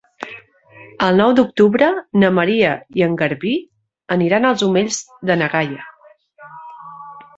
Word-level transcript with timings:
El 1.07 1.19
nou 1.19 1.33
d'octubre 1.39 1.89
na 2.23 2.31
Maria 2.39 2.71
i 3.01 3.05
en 3.09 3.13
Garbí 3.19 3.53
aniran 4.19 4.49
als 4.53 4.65
Omells 4.69 4.99
de 5.33 5.37
na 5.43 5.51
Gaia. 5.53 5.89